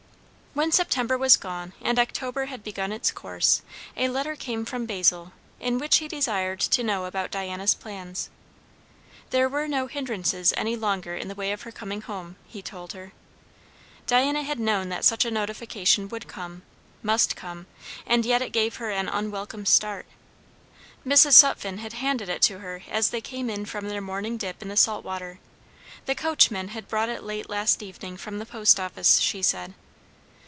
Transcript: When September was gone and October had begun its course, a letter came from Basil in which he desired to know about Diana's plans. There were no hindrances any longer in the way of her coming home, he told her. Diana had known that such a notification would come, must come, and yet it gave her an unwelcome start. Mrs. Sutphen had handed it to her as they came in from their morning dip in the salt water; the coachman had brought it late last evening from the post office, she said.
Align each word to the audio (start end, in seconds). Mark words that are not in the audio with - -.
When 0.53 0.73
September 0.73 1.17
was 1.17 1.37
gone 1.37 1.71
and 1.81 1.97
October 1.97 2.47
had 2.47 2.61
begun 2.61 2.91
its 2.91 3.09
course, 3.09 3.61
a 3.95 4.09
letter 4.09 4.35
came 4.35 4.65
from 4.65 4.85
Basil 4.85 5.31
in 5.61 5.77
which 5.77 5.99
he 5.99 6.09
desired 6.09 6.59
to 6.59 6.83
know 6.83 7.05
about 7.05 7.31
Diana's 7.31 7.73
plans. 7.73 8.29
There 9.29 9.47
were 9.47 9.69
no 9.69 9.87
hindrances 9.87 10.53
any 10.57 10.75
longer 10.75 11.15
in 11.15 11.29
the 11.29 11.35
way 11.35 11.53
of 11.53 11.61
her 11.61 11.71
coming 11.71 12.01
home, 12.01 12.35
he 12.45 12.61
told 12.61 12.91
her. 12.91 13.13
Diana 14.05 14.43
had 14.43 14.59
known 14.59 14.89
that 14.89 15.05
such 15.05 15.23
a 15.23 15.31
notification 15.31 16.09
would 16.09 16.27
come, 16.27 16.63
must 17.01 17.37
come, 17.37 17.65
and 18.05 18.25
yet 18.25 18.41
it 18.41 18.51
gave 18.51 18.75
her 18.75 18.91
an 18.91 19.07
unwelcome 19.07 19.65
start. 19.65 20.05
Mrs. 21.07 21.31
Sutphen 21.35 21.77
had 21.77 21.93
handed 21.93 22.27
it 22.27 22.41
to 22.43 22.59
her 22.59 22.83
as 22.91 23.11
they 23.11 23.21
came 23.21 23.49
in 23.49 23.63
from 23.63 23.87
their 23.87 24.01
morning 24.01 24.35
dip 24.35 24.61
in 24.61 24.67
the 24.67 24.75
salt 24.75 25.05
water; 25.05 25.39
the 26.07 26.13
coachman 26.13 26.67
had 26.67 26.89
brought 26.89 27.07
it 27.09 27.23
late 27.23 27.49
last 27.49 27.81
evening 27.81 28.17
from 28.17 28.37
the 28.37 28.45
post 28.45 28.81
office, 28.81 29.19
she 29.21 29.41
said. 29.41 29.73